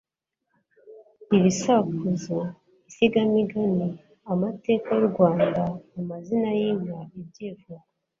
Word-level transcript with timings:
ibisakuzo, 1.37 2.37
insigamigani, 2.87 3.87
amateka 4.33 4.89
y'u 4.99 5.07
Rwanda, 5.13 5.63
amazina 5.99 6.49
y'inka, 6.59 6.97
ibyivugo 7.19 7.73